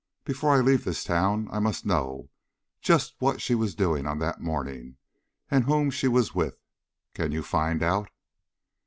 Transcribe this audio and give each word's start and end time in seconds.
Before 0.25 0.51
I 0.55 0.61
leave 0.61 0.83
this 0.83 1.03
town 1.03 1.47
I 1.51 1.59
must 1.59 1.85
know 1.85 2.31
just 2.81 3.13
what 3.19 3.39
she 3.39 3.53
was 3.53 3.75
doing 3.75 4.07
on 4.07 4.17
that 4.17 4.41
morning, 4.41 4.97
and 5.51 5.65
whom 5.65 5.91
she 5.91 6.07
was 6.07 6.33
with. 6.33 6.57
Can 7.13 7.31
you 7.31 7.43
find 7.43 7.83
out?" 7.83 8.09